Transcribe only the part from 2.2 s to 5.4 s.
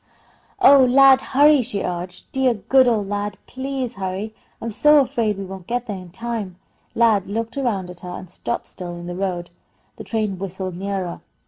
"Dear, good old Lad, please hurry! I'm so afraid